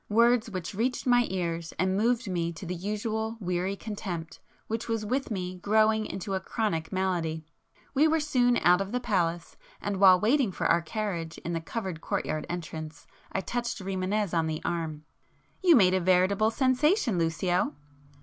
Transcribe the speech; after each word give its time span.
—words 0.09 0.49
which 0.49 0.73
reached 0.73 1.05
my 1.05 1.27
ears 1.29 1.75
and 1.77 1.95
moved 1.95 2.27
me 2.27 2.51
to 2.51 2.65
the 2.65 2.73
usual 2.73 3.37
weary 3.39 3.75
contempt 3.75 4.39
which 4.65 4.89
was 4.89 5.05
with 5.05 5.29
me 5.29 5.53
growing 5.57 6.07
into 6.07 6.33
a 6.33 6.39
chronic 6.39 6.91
malady. 6.91 7.45
We 7.93 8.07
were 8.07 8.19
soon 8.19 8.57
out 8.63 8.81
of 8.81 8.93
the 8.93 8.99
palace, 8.99 9.57
and 9.79 9.97
while 9.97 10.19
waiting 10.19 10.51
for 10.51 10.65
our 10.65 10.81
carriage 10.81 11.37
in 11.45 11.53
the 11.53 11.61
covered 11.61 12.01
court 12.01 12.25
yard 12.25 12.47
entrance, 12.49 13.05
I 13.31 13.41
touched 13.41 13.77
Rimânez 13.77 14.35
on 14.35 14.47
the 14.47 14.63
arm. 14.65 15.03
"You 15.61 15.75
made 15.75 15.93
a 15.93 15.99
veritable 15.99 16.49
sensation 16.49 17.19
Lucio!" 17.19 17.75